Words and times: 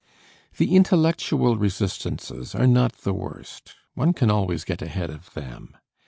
The 0.57 0.75
intellectual 0.75 1.57
resistances 1.57 2.55
are 2.55 2.65
not 2.65 2.93
the 3.03 3.13
worst, 3.13 3.75
one 3.93 4.13
can 4.13 4.31
always 4.31 4.63
get 4.63 4.81
ahead 4.81 5.11
of 5.11 5.31
them. 5.35 5.77